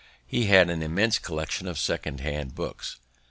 He 0.25 0.45
had 0.45 0.71
an 0.71 0.81
immense 0.81 1.19
collection 1.19 1.67
of 1.67 1.77
second 1.77 2.21
hand 2.21 2.55
books. 2.55 2.97